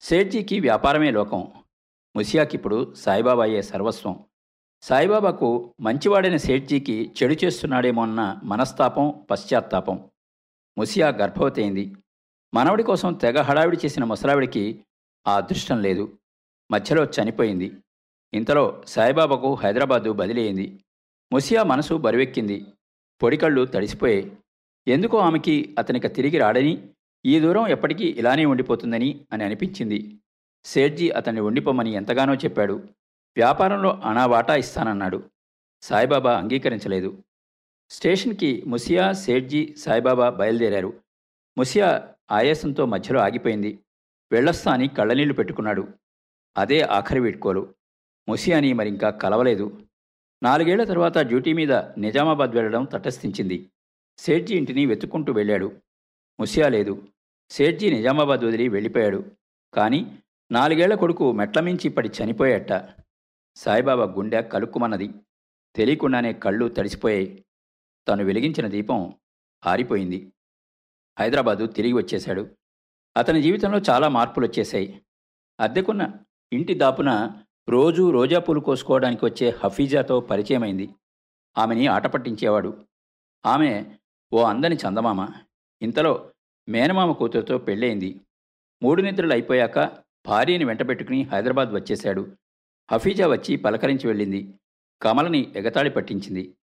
సేట్జీకి 0.00 0.60
వ్యాపారమే 0.60 1.10
లోకం. 1.10 1.52
ముసియాకిప్పుడు 2.16 2.94
సాయిబాబాయే 2.94 3.62
సర్వస్వం. 3.62 4.24
సాయిబాబాకు 4.82 5.74
మంచివాడైన 5.80 6.36
సేట్జీకి 6.36 7.12
చెడు 7.22 7.36
చేస్తున్నాడేమో 7.44 8.02
అన్న 8.02 8.40
మనస్తాపం 8.44 9.26
పశ్చాత్తాపం. 9.30 10.10
ముసియా 10.78 11.08
గర్భవతి 11.08 11.62
అయింది 11.62 11.92
మనవడి 12.54 12.82
కోసం 12.82 13.12
తెగ 13.14 13.40
హడావిడి 13.40 13.78
చేసిన 13.84 14.04
ముసలావిడికి 14.04 14.84
ఆ 15.26 15.36
అదృష్టం 15.36 15.82
లేదు. 15.82 16.18
మధ్యలో 16.70 17.04
చనిపోయింది. 17.04 17.72
ఇంతలో 18.34 18.82
సాయిబాబాకు 18.86 19.54
హైదరాబాదు 19.54 20.12
బదిలీ 20.12 20.42
అయింది 20.42 20.84
ముసియా 21.32 21.62
మనసు 21.62 21.94
బరువెక్కింది. 21.94 22.66
పొడికళ్ళు 23.22 23.66
తడిసిపోయాయి. 23.66 24.36
ఎందుకో 24.88 25.18
ఆమెకి 25.18 25.74
అతనికి 25.78 26.08
తిరిగి 26.08 26.38
రాడని 26.38 26.88
ఈ 27.26 27.40
దూరం 27.40 27.68
ఎప్పటికీ 27.68 28.04
ఇలానే 28.04 28.44
ఉండిపోతుందని 28.44 29.20
అని 29.32 29.44
అనిపించింది. 29.44 30.18
సేట్జీ 30.64 31.10
అతన్ని 31.10 31.40
ఉండిపోమని 31.40 31.92
ఎంతగానో 31.92 32.34
చెప్పాడు. 32.34 32.74
వ్యాపారంలో 33.36 34.00
అనా 34.04 34.26
వాటా 34.26 34.54
ఇస్తానన్నాడు. 34.54 35.30
సాయిబాబా 35.82 36.38
అంగీకరించలేదు. 36.38 37.22
స్టేషన్కి 37.90 38.62
ముసియా 38.66 39.12
సేట్జీ 39.12 39.74
సాయిబాబా 39.78 40.30
బయలుదేరారు. 40.30 41.00
ముసియా 41.58 42.08
ఆయాసంతో 42.30 42.86
మధ్యలో 42.86 43.20
ఆగిపోయింది. 43.20 43.78
వెళ్ళొస్తా 44.32 44.72
అని 44.72 44.88
కళ్ళనీళ్ళు 44.88 45.34
పెట్టుకున్నాడు. 45.34 45.88
అదే 46.56 46.80
ఆఖరి 46.80 47.20
వీడ్కోలు. 47.20 47.74
ముసియాని 48.28 48.72
మరింకా 48.72 49.10
కలవలేదు. 49.10 49.82
నాలుగేళ్ళ 50.42 50.84
తర్వాత 50.84 51.18
డ్యూటీ 51.18 51.52
మీద 51.52 51.72
నిజామాబాద్ 51.72 52.50
వెళ్ళడం 52.50 52.84
తటస్థించింది. 52.84 53.70
సేట్జీ 54.18 54.56
ఇంటిని 54.56 54.86
వెతుక్కుంటూ 54.86 55.32
వెళ్ళాడు. 55.32 55.72
ముసియా 56.40 56.68
లేదు. 56.68 57.08
సేట్జీ 57.50 57.90
నిజామాబాద్ 57.90 58.40
వదిలి 58.40 58.68
వెళ్ళిపోయాడు. 58.68 59.24
కానీ 59.74 60.18
నాలుగేళ్ళ 60.52 60.94
కొడుకు 60.94 61.32
మెట్లమించి 61.32 61.88
పడి 61.88 62.10
చనిపోయాట. 62.24 62.88
సాయిబాబా 63.56 64.04
గుండె 64.04 64.42
కలుక్కుమన్నది. 64.42 65.10
తెలియకుండానే 65.76 66.32
కళ్ళు 66.32 66.68
తడిసిపోయాయి. 66.68 67.45
తను 68.08 68.24
వెలిగించిన 68.24 68.66
దీపం 68.66 69.14
ఆరిపోయింది. 69.66 70.32
హైదరాబాదు 71.18 71.66
తిరిగి 71.66 71.92
వచ్చేశాడు. 71.92 72.50
అతని 73.16 73.42
జీవితంలో 73.42 73.78
చాలా 73.90 74.08
మార్పులు 74.08 74.46
వచ్చేశాయి 74.46 75.02
అద్దెకున్న 75.60 76.12
ఇంటి 76.52 76.74
దాపున 76.74 77.42
రోజూ 77.68 78.10
రోజా 78.10 78.38
పూలు 78.38 78.60
కోసుకోవడానికి 78.60 79.24
వచ్చే 79.24 79.56
హఫీజాతో 79.64 80.20
పరిచయమైంది. 80.20 80.88
ఆమెని 81.58 81.86
ఆట 81.86 82.06
పట్టించేవాడు. 82.06 82.84
ఆమె 83.46 83.96
ఓ 84.32 84.42
అందని 84.42 84.76
చందమామ 84.76 85.28
ఇంతలో 85.82 86.30
మేనమామ 86.68 87.12
కూతురుతో 87.12 87.58
పెళ్ళయింది. 87.58 88.20
మూడు 88.82 89.02
నిద్రలు 89.02 89.32
అయిపోయాక 89.32 89.78
భార్యని 90.26 90.64
వెంటబెట్టుకుని 90.64 91.22
హైదరాబాద్ 91.22 91.68
వచ్చేశాడు. 91.68 92.36
హఫీజా 92.92 93.28
వచ్చి 93.28 93.56
పలకరించి 93.56 94.06
వెళ్ళింది. 94.06 94.54
కమలని 95.02 95.52
ఎగతాళి 95.56 95.90
పట్టించింది. 95.90 96.54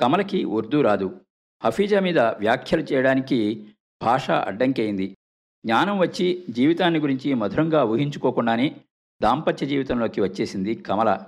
కమలకి 0.00 0.44
ఉర్దూ 0.44 0.82
రాదు. 0.82 1.20
హఫీజా 1.64 2.00
మీద 2.00 2.18
వ్యాఖ్యలు 2.18 2.82
చేయడానికి 2.82 3.66
భాష 4.02 4.30
అడ్డంకైంది 4.30 5.16
జ్ఞానం 5.64 5.98
వచ్చి 5.98 6.44
జీవితాన్ని 6.50 7.00
గురించి 7.00 7.34
మధురంగా 7.34 7.84
ఊహించుకోకుండానే 7.84 8.80
దాంపత్య 9.22 9.66
జీవితంలోకి 9.66 10.20
వచ్చేసింది 10.20 10.74
కమల. 10.74 11.20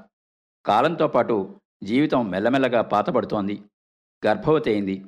కాలంతో 0.66 1.08
పాటు 1.08 1.54
జీవితం 1.84 2.30
మెల్లమెల్లగా 2.30 2.82
పాతపడుతోంది. 2.82 3.62
గర్భవతి 4.26 4.70
అయింది 4.70 5.04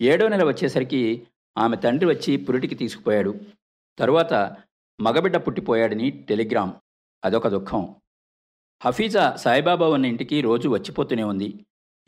ఏడో 0.00 0.28
నెల 0.28 0.44
వచ్చేసరికి 0.44 1.26
ఆమె 1.58 1.76
తండ్రి 1.76 2.06
వచ్చి 2.06 2.36
పురిటికి 2.36 2.74
తీసుకుపోయాడు. 2.74 3.34
తరువాత 3.98 4.56
మగబిడ్డ 5.00 5.36
పుట్టిపోయాడని 5.36 6.10
టెలిగ్రామ్. 6.10 6.72
అదొక 7.24 7.48
దుఃఖం. 7.48 7.94
హఫీజా 8.84 9.36
సాయిబాబా 9.36 9.88
ఉన్న 9.88 10.06
ఇంటికి 10.06 10.40
రోజు 10.40 10.68
వచ్చిపోతూనే 10.68 11.22
ఉంది. 11.22 11.54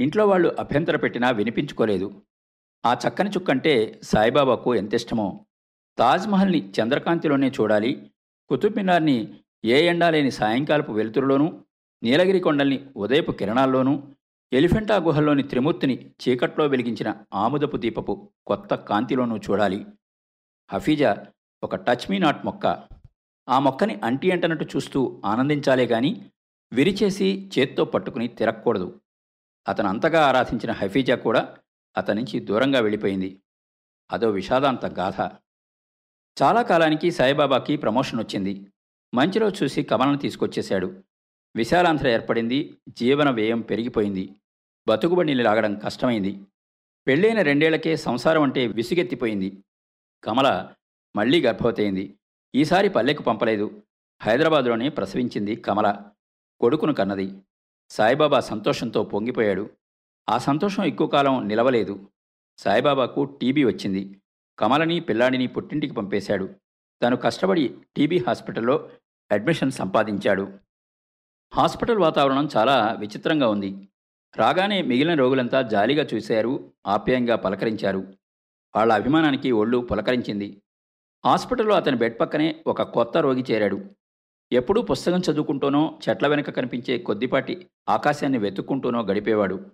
ఇంట్లో 0.00 0.26
వాళ్ళు 0.26 0.56
అభ్యంతర 0.58 0.96
పెట్టినా 0.96 1.30
వినిపించుకోలేదు. 1.30 2.22
ఆ 2.86 2.96
చక్కని 3.08 3.30
చుక్కంటే 3.30 4.00
సాయిబాబాకు 4.02 4.74
ఎంతిష్టమో. 4.74 5.46
తాజ్మహల్ని 5.98 6.72
చంద్రకాంతిలోనే 6.80 7.48
చూడాలి. 7.48 8.10
కుతుబ్ 8.48 8.76
మినార్ని 8.76 9.34
ఏ 9.64 9.86
ఎండా 9.86 10.10
లేని 10.10 10.30
సాయంకాలపు 10.30 10.92
వెలుతురులోనూ 10.92 11.62
నీలగిరి 12.02 12.40
కొండల్ని 12.40 12.86
ఉదయపు 12.96 13.32
కిరణాల్లోనూ 13.32 14.02
ఎలిఫెంటా 14.52 14.96
గుహల్లోని 14.96 15.42
త్రిమూర్తిని 15.42 16.10
చీకట్లో 16.22 16.66
వెలిగించిన 16.66 17.14
ఆముదపు 17.34 17.76
దీపపు 17.76 18.28
కొత్త 18.46 18.74
కాంతిలోనూ 18.74 19.36
చూడాలి. 19.36 19.86
హఫీజా 20.72 21.26
ఒక 21.62 21.76
టచ్ 21.76 22.10
మీ 22.10 22.18
నాట్ 22.18 22.44
మొక్క. 22.44 22.66
ఆ 23.48 23.58
మొక్కని 23.58 24.00
అంటి 24.04 24.30
అంటనట్టు 24.30 24.64
చూస్తూ 24.76 25.22
ఆనందించాలే 25.24 25.86
గాని 25.86 26.30
విరిచేసి 26.72 27.50
చేత్తో 27.58 27.84
పట్టుకుని 27.84 28.28
తిరగకూడదు 28.28 29.00
అతను 29.68 29.88
అంతగా 29.88 30.26
ఆరాధించిన 30.26 30.72
హఫీజా 30.72 31.16
కూడా 31.16 31.56
అతని 31.96 32.22
నుంచి 32.22 32.40
దూరంగా 32.40 32.80
వెళ్ళిపోయింది. 32.80 33.40
అదో 34.12 34.30
విషాదాంత 34.30 34.86
గాథ. 34.86 35.20
చాలా 36.42 36.62
కాలానికి 36.62 37.10
సాయిబాబాకి 37.10 37.76
ప్రమోషన్ 37.76 38.20
వచ్చింది. 38.20 38.66
మంచి 39.14 39.38
రోజు 39.38 39.64
చూసి 39.64 39.82
కమలను 39.82 40.18
తీసుకొచ్చేశాడు. 40.18 41.02
విశాలాంధ్ర 41.56 42.08
ఏర్పడింది. 42.08 42.76
జీవన 42.88 43.30
వ్యయం 43.30 43.60
పెరిగిపోయింది. 43.60 44.34
బతుకుబడిని 44.88 45.42
లాగడం 45.42 45.74
కష్టమైంది. 45.74 46.40
పెళ్ళైన 47.06 47.42
రెండేళ్ళకే 47.42 47.96
సంసారం 47.96 48.42
అంటే 48.42 48.66
విసుగెత్తిపోయింది. 48.66 49.58
కమల 50.24 50.72
మళ్ళీ 51.16 51.42
గర్భవతయింది. 51.42 52.14
ఈసారి 52.54 52.88
పల్లెకు 52.88 53.22
పంపలేదు. 53.22 53.82
హైదరాబాదులోనే 54.22 54.88
ప్రసవించింది 54.88 55.56
కమల. 55.56 56.02
కొడుకును 56.60 56.94
కన్నది. 56.94 57.36
సాయిబాబా 57.90 58.40
సంతోషంతో 58.40 59.04
పొంగిపోయాడు. 59.04 59.70
ఆ 60.28 60.38
సంతోషం 60.38 60.84
ఎక్కువ 60.84 61.06
కాలం 61.06 61.48
నిలవలేదు. 61.48 62.08
సాయిబాబాకు 62.58 63.24
టీబీ 63.24 63.64
వచ్చింది. 63.64 64.20
కమలని 64.58 65.00
పిల్లాడిని 65.00 65.46
పుట్టింటికి 65.46 65.94
పంపేశాడు. 65.94 66.54
తను 67.02 67.16
కష్టపడి 67.16 67.78
టీబీ 67.96 68.18
హాస్పిటల్లో 68.18 68.90
అడ్మిషన్ 69.32 69.70
సంపాదించాడు. 69.70 70.58
హాస్పిటల్ 71.54 71.98
వాతావరణం 71.98 72.48
చాలా 72.56 72.96
విచిత్రంగా 72.98 73.48
ఉంది. 73.48 73.88
రాగానే 74.36 74.82
మిగిలిన 74.82 75.18
రోగులంతా 75.18 75.62
జాలిగా 75.62 76.06
చూశారు 76.14 76.72
ఆప్యాయంగా 76.86 77.36
పలకరించారు. 77.36 78.14
వాళ్ళ 78.76 78.92
అభిమానానికి 78.92 79.50
ఒళ్ళు 79.50 79.78
పులకరించింది. 79.78 80.62
హాస్పిటల్లో 81.26 81.74
అతని 81.74 81.96
బెడ్ 81.96 82.20
పక్కనే 82.20 82.64
ఒక 82.66 82.82
కొత్త 82.82 83.18
రోగి 83.18 83.44
చేరాడు. 83.50 83.90
ఎప్పుడూ 84.52 84.82
పుస్తకం 84.82 85.22
చదువుకుంటూనో 85.30 85.98
చెట్ల 86.08 86.26
వెనక 86.26 86.50
కనిపించే 86.50 86.98
కొద్దిపాటి 86.98 87.66
ఆకాశాన్ని 87.88 88.38
వెతుక్కుంటూనో 88.38 89.02
గడిపేవాడు. 89.02 89.70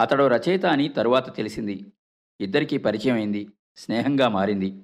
అతడు 0.00 0.26
రచయిత 0.26 0.66
అని 0.66 0.88
తరువాత 0.88 1.36
తెలిసింది. 1.36 1.92
ఇద్దరికీ 2.40 2.78
పరిచయం 2.78 3.14
అయింది. 3.14 3.48
స్నేహంగా 3.76 4.28
మారింది. 4.28 4.82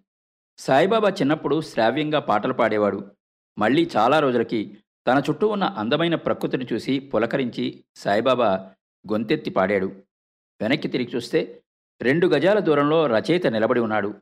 సాయిబాబా 0.58 1.08
చిన్నప్పుడు 1.08 1.60
శ్రావ్యంగా 1.60 2.18
పాటలు 2.18 2.52
పాడేవాడు. 2.52 3.10
మళ్ళీ 3.58 3.90
చాలా 3.96 4.20
రోజులకి 4.20 4.78
తన 5.06 5.22
చుట్టూ 5.30 5.48
ఉన్న 5.48 5.64
అందమైన 5.64 6.14
ప్రకృతిని 6.14 6.66
చూసి 6.72 6.98
పులకరించి 6.98 7.84
సాయిబాబా 7.96 8.70
గొంతెత్తి 9.12 9.50
పాడాడు. 9.50 9.86
వెనక్కి 10.60 10.88
తిరిగి 10.88 11.16
చూస్తే 11.16 11.62
రెండు 12.02 12.26
గజాల 12.26 12.58
దూరంలో 12.58 13.06
రచయిత 13.06 13.46
నిలబడి 13.46 13.80
ఉన్నాడు. 13.80 14.14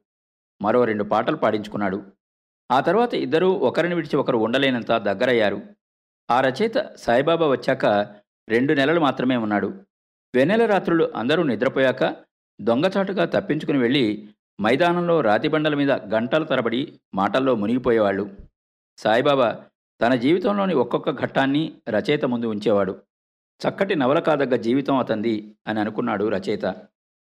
మరో 0.62 0.85
రెండు 0.85 1.04
పాటలు 1.04 1.37
పాడించుకున్నాడు. 1.37 2.12
ఆ 2.73 2.81
తర్వాత 2.81 3.14
ఇద్దరూ 3.14 3.52
ఒకరిని 3.52 3.95
విడిచి 3.95 4.17
ఒకరు 4.17 4.38
ఉండలేనంత 4.38 4.93
దగ్గరయ్యారు. 4.93 5.62
ఆ 6.31 6.41
రచయిత 6.41 6.97
సాయిబాబా 6.97 7.47
వచ్చాక 7.47 7.87
రెండు 8.49 8.73
నెలలు 8.75 9.00
మాత్రమే 9.00 9.37
ఉన్నాడు. 9.37 9.75
వెన్నెల 10.35 10.67
రాత్రులు 10.67 11.12
అందరూ 11.17 11.43
నిద్రపోయాక 11.43 12.17
దొంగచాటుగా 12.61 13.25
తప్పించుకుని 13.25 13.79
వెళ్ళి 13.79 14.29
మైదానంలో 14.61 15.21
రాతిబండల 15.21 15.75
మీద 15.75 15.91
గంటల 15.91 16.45
తరబడి 16.45 17.00
మాటల్లో 17.14 17.55
మునిగిపోయేవాళ్ళు. 17.55 18.31
సాయిబాబా 18.99 19.64
తన 20.00 20.14
జీవితంలోని 20.14 20.75
ఒక్కొక్క 20.75 21.11
ఘట్టాన్ని 21.11 21.73
రచయిత 21.88 22.25
ముందు 22.25 22.47
ఉంచేవాడు. 22.47 23.02
చక్కటి 23.62 23.95
నవల 23.95 24.19
కాదగ్గ 24.19 24.57
జీవితం 24.57 24.97
అతంది 24.97 25.55
అని 25.67 25.81
అనుకున్నాడు 25.81 26.29
రచయిత. 26.29 26.75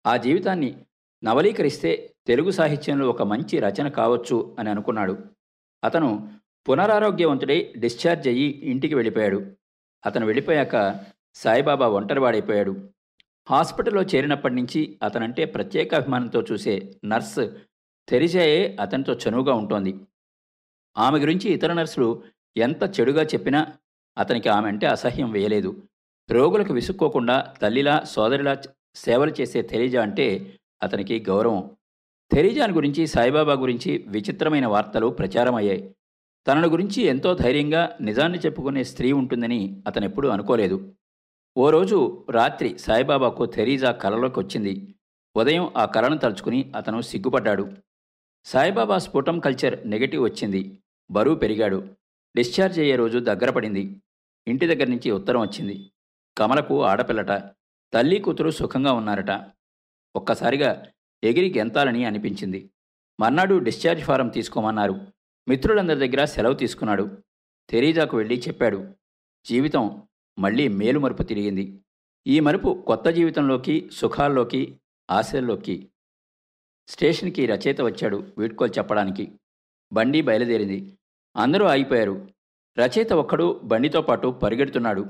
ఆ 0.07 0.17
జీవితాన్ని 0.17 0.75
నవలీకరిస్తే 1.23 2.13
తెలుగు 2.27 2.51
సాహిత్యంలో 2.51 3.09
ఒక 3.09 3.21
మంచి 3.21 3.59
రచన 3.59 3.87
కావచ్చు 3.87 4.55
అని 4.59 4.69
అనుకున్నాడు. 4.69 5.17
అతను 5.83 6.31
పునరారోగ్యవంతుడై 6.69 7.73
డిశ్చార్జ్ 7.77 8.27
అయ్యి 8.27 8.61
ఇంటికి 8.63 8.95
వెళ్ళిపోయాడు. 8.95 9.51
అతను 10.05 10.25
వెళ్ళిపోయాక 10.25 11.05
సాయిబాబా 11.35 11.87
ఒంటరివాడైపోయాడు. 11.87 12.89
హాస్పిటల్లో 13.49 14.01
చేరినప్పటి 14.01 14.55
నుంచి 14.55 14.99
అతనంటే 15.03 15.45
ప్రత్యేక 15.45 15.95
అభిమానంతో 15.95 16.45
చూసే 16.51 16.95
నర్స్ 17.05 17.49
తెరిజాయే 18.09 18.77
అతనితో 18.79 19.13
చనువుగా 19.13 19.53
ఉంటోంది. 19.53 19.95
ఆమె 20.97 21.19
గురించి 21.19 21.49
ఇతర 21.49 21.73
నర్సులు 21.73 22.23
ఎంత 22.57 22.99
చెడుగా 22.99 23.23
చెప్పినా 23.23 23.73
అతనికి 24.17 24.49
ఆమె 24.49 24.67
అంటే 24.67 24.87
అసహ్యం 24.87 25.31
వేయలేదు. 25.31 25.83
రోగులకు 26.29 26.73
విసుక్కోకుండా 26.73 27.53
తల్లిలా 27.61 28.03
సోదరిలా 28.03 28.61
సేవలు 28.95 29.33
చేసే 29.41 29.61
తెరీజా 29.61 30.01
అంటే 30.01 30.55
అతనికి 30.83 31.25
గౌరవం. 31.29 31.76
థెరీజాన్ 32.33 32.71
గురించి 32.71 33.07
సాయిబాబా 33.07 33.53
గురించి 33.53 34.05
విచిత్రమైన 34.07 34.67
వార్తలు 34.67 35.07
ప్రచారమయ్యాయి. 35.07 35.95
తనను 36.47 36.67
గురించి 36.67 37.03
ఎంతో 37.03 37.33
ధైర్యంగా 37.33 37.97
నిజాన్ని 38.01 38.39
చెప్పుకునే 38.39 38.83
స్త్రీ 38.83 39.11
ఉంటుందని 39.11 39.83
అతనెప్పుడూ 39.87 40.29
అనుకోలేదు. 40.29 40.95
ఓ 41.57 41.69
రోజు 41.69 42.25
రాత్రి 42.29 42.77
సాయిబాబాకు 42.77 43.45
థెరీజా 43.45 43.91
కలలోకి 43.91 44.39
వచ్చింది 44.39 44.95
ఉదయం 45.35 45.71
ఆ 45.77 45.85
కళను 45.85 46.17
తలుచుకుని 46.17 46.71
అతను 46.75 47.01
సిగ్గుపడ్డాడు. 47.01 47.71
సాయిబాబా 48.45 48.97
స్ఫుటం 48.97 49.39
కల్చర్ 49.39 49.89
నెగటివ్ 49.89 50.23
వచ్చింది. 50.23 50.79
బరువు 51.11 51.35
పెరిగాడు. 51.35 51.89
డిశ్చార్జ్ 52.35 52.79
అయ్యే 52.79 52.95
రోజు 52.95 53.19
దగ్గర 53.19 53.49
పడింది. 53.49 54.01
ఇంటి 54.47 54.67
దగ్గర 54.67 54.87
నుంచి 54.87 55.11
ఉత్తరం 55.11 55.41
వచ్చింది. 55.41 55.91
కమలకు 56.37 56.83
ఆడపిల్లట. 56.83 57.31
తల్లి 57.93 58.19
కూతురు 58.19 58.49
సుఖంగా 58.49 58.93
ఉన్నారట. 58.93 59.45
ఒక్కసారిగా 60.15 60.85
ఎగిరి 61.23 61.53
గెంతాలని 61.57 62.05
అనిపించింది. 62.05 62.69
మర్నాడు 63.19 63.59
డిశ్చార్జ్ 63.59 64.03
ఫారం 64.03 64.27
తీసుకోమన్నారు. 64.27 65.07
మిత్రులందరి 65.47 66.07
దగ్గర 66.07 66.25
సెలవు 66.25 66.53
తీసుకున్నాడు. 66.53 67.17
తెరీజాకు 67.69 68.17
వెళ్ళి 68.17 68.43
చెప్పాడు. 68.47 68.93
జీవితం 69.45 70.03
మళ్ళీ 70.39 70.67
మేలుమరుపు 70.67 71.23
తిరిగింది. 71.23 71.79
ఈ 72.27 72.39
మరుపు 72.39 72.83
కొత్త 72.87 73.09
జీవితంలోకి 73.09 73.89
సుఖాల్లోకి 73.91 74.79
ఆశల్లోకి 75.11 75.89
స్టేషన్కి 76.87 77.45
రచయిత 77.45 77.81
వచ్చాడు 77.81 78.27
వీడ్కోలు 78.37 78.71
చెప్పడానికి. 78.71 79.31
బండి 79.93 80.21
బయలుదేరింది. 80.21 80.97
అందరూ 81.37 81.65
ఆగిపోయారు. 81.65 82.29
రచయిత 82.79 83.13
ఒక్కడు 83.13 83.61
బండితో 83.63 84.01
పాటు 84.01 84.27
పరిగెడుతున్నాడు. 84.27 85.05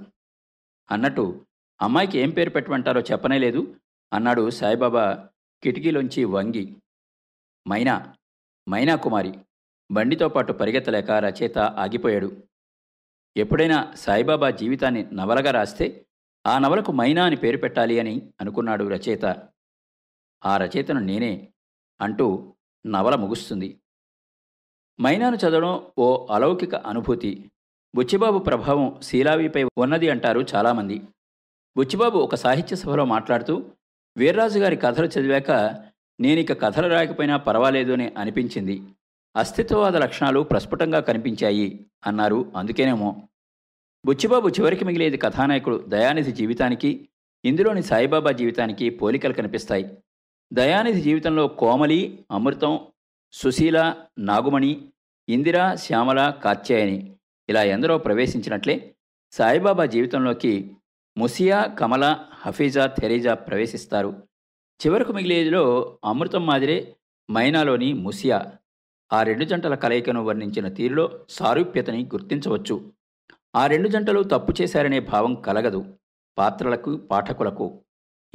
అన్నట్టు 0.91 1.45
అమ్మాయికి 1.81 2.19
ఏం 2.19 2.29
పేరు 2.29 2.49
పెట్టమంటారో 2.49 3.01
చెప్పనే 3.01 3.37
లేదు 3.37 3.75
అన్నాడు 4.13 4.49
సాయిబాబా 4.49 5.29
కిటికీలోంచి 5.63 6.23
వంగి 6.23 6.75
మైనా 7.67 8.15
మైనా 8.69 8.95
కుమారి 8.95 9.33
బండితో 9.91 10.29
పాటు 10.29 10.53
పరిగెత్తలేక 10.53 11.11
రచయిత 11.11 11.57
ఆగిపోయాడు. 11.57 12.43
ఎప్పుడైనా 13.37 13.93
సాయిబాబా 13.95 14.49
జీవితాన్ని 14.49 15.03
నవలగా 15.13 15.51
రాస్తే 15.51 16.05
ఆ 16.47 16.59
నవలకు 16.59 16.91
మైనా 16.91 17.25
అని 17.25 17.35
పేరు 17.35 17.57
పెట్టాలి 17.57 17.99
అని 17.99 18.33
అనుకున్నాడు 18.41 18.83
రచయిత. 18.83 19.25
ఆ 20.45 20.57
రచయితను 20.57 20.99
నేనే 20.99 21.53
అంటూ 22.01 22.55
నవల 22.87 23.15
ముగుస్తుంది. 23.15 23.79
మైనాను 25.01 25.35
చదవడం 25.35 25.91
ఓ 25.97 26.27
అలౌకిక 26.31 26.75
అనుభూతి. 26.75 27.51
బుచ్చిబాబు 27.95 28.39
ప్రభావం 28.39 29.01
శీలావిపై 29.01 29.63
ఉన్నది 29.63 30.09
అంటారు 30.09 30.45
చాలామంది. 30.55 31.01
బుచ్చిబాబు 31.77 32.19
ఒక 32.19 32.35
సాహిత్య 32.35 32.75
సభలో 32.75 33.05
మాట్లాడుతూ 33.05 33.71
వీర్రాజు 34.17 34.59
గారి 34.59 34.75
కథలు 34.75 35.05
చదివాక 35.05 35.51
నేనిక 36.19 36.61
కథలు 36.61 36.87
రాయకపోయినా 36.87 37.37
పర్వాలేదు 37.37 37.93
అని 37.93 38.13
అనిపించింది. 38.17 38.81
అస్తిత్వవాద 39.35 39.97
లక్షణాలు 39.97 40.39
ప్రస్ఫుటంగా 40.39 40.99
కనిపించాయి 40.99 41.85
అన్నారు 42.05 42.51
అందుకేనేమో. 42.55 43.15
బుచ్చిబాబు 44.05 44.49
చివరికి 44.49 44.85
మిగిలేది 44.85 45.17
కథానాయకుడు 45.17 45.85
దయానిధి 45.87 46.31
జీవితానికి 46.31 47.09
ఇందులోని 47.45 47.83
సాయిబాబా 47.83 48.31
జీవితానికి 48.31 48.89
పోలికలు 48.89 49.33
కనిపిస్తాయి. 49.33 49.97
దయానిధి 50.53 51.01
జీవితంలో 51.01 51.47
కోమలి 51.47 52.25
అమృతం 52.31 52.79
సుశీల 53.31 53.95
నాగుమణి 54.19 54.85
ఇందిర 55.29 55.75
శ్యామల 55.75 56.33
కాత్యాయని 56.43 57.15
ఇలా 57.49 57.63
ఎందరో 57.63 57.97
ప్రవేశించినట్లే 57.97 58.95
సాయిబాబా 59.31 59.85
జీవితంలోకి 59.85 60.71
ముసియా 61.17 61.63
కమల 61.63 62.19
హఫీజా 62.33 62.85
థెరీజా 62.85 63.33
ప్రవేశిస్తారు. 63.33 64.23
చివరకు 64.85 65.11
మిగిలేదిలో 65.11 65.97
అమృతం 66.05 66.45
మాదిరే 66.45 66.95
మైనాలోని 67.31 67.93
ముసియా. 67.93 68.51
ఆ 69.13 69.23
రెండు 69.23 69.45
జంటల 69.45 69.75
కలయికను 69.75 70.23
వర్ణించిన 70.23 70.67
తీరులో 70.67 71.25
సారూప్యతని 71.29 72.05
గుర్తించవచ్చు. 72.05 72.91
ఆ 73.55 73.67
రెండు 73.67 73.87
జంటలు 73.87 74.23
తప్పు 74.23 74.53
చేశారనే 74.61 74.99
భావం 74.99 75.35
కలగదు 75.35 75.97
పాత్రలకు 76.37 76.97
పాఠకులకు. 76.97 77.81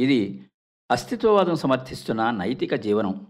ఇది 0.00 0.42
అస్తిత్వవాదం 0.90 1.56
సమర్థిస్తున్న 1.56 2.30
నైతిక 2.30 2.74
జీవనం. 2.74 3.26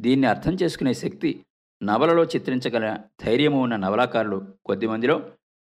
దీన్ని 0.00 0.26
అర్థం 0.26 0.54
చేసుకునే 0.62 0.94
శక్తి 0.94 1.46
నవలలో 1.82 2.24
చిత్రించగల 2.24 2.98
ధైర్యము 3.24 3.62
ఉన్న 3.62 3.76
నవలాకారులు 3.76 4.54
కొద్దిమందిలో. 4.64 5.18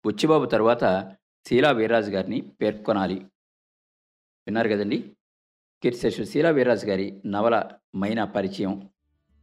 బుచ్చిబాబు 0.07 0.47
తరువాత 0.47 1.15
శీలా 1.47 1.71
వీర్రాజు 1.71 2.11
గారిని 2.11 2.41
పేర్కొనాలి. 2.41 3.15
విన్నారు 4.47 4.69
కదండి? 4.69 4.99
కీర్తిశేషు 5.83 6.23
శీలా 6.23 6.51
వీర్రాజు 6.51 6.87
గారి 6.87 7.23
నవల 7.27 7.71
మైన 7.97 8.25
పరిచయం. 8.25 8.89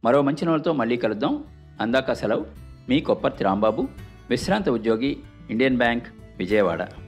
మరో 0.04 0.22
మంచి 0.22 0.44
నవలతో 0.44 0.72
మళ్ళీ 0.72 0.96
కలుద్దాం. 0.96 1.44
అందాక 1.80 2.12
సెలవు. 2.12 2.46
మీ 2.88 3.00
కొప్పర్తి 3.00 3.44
రాంబాబు 3.44 3.88
విశ్రాంత 4.30 4.68
ఉద్యోగి 4.68 5.22
ఇండియన్ 5.50 5.76
బ్యాంక్ 5.76 6.06
విజయవాడ. 6.36 7.05